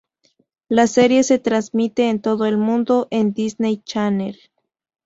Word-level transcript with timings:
La 0.67 0.87
serie 0.87 1.21
se 1.21 1.37
transmite 1.37 2.09
en 2.09 2.19
todo 2.23 2.45
el 2.47 2.57
mundo 2.57 3.07
en 3.11 3.33
Disney 3.33 3.83
Channel. 3.85 4.35